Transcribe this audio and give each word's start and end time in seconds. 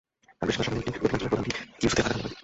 কাল 0.39 0.45
বৃহস্পতিবার 0.47 0.67
সকালে 0.67 0.81
এটি 0.93 0.99
দক্ষিণাঞ্চলের 1.03 1.31
প্রধান 1.31 1.45
দ্বীপ 1.45 1.57
কিওসুতে 1.79 2.01
আঘাত 2.03 2.11
হানতে 2.13 2.23
পারে। 2.25 2.35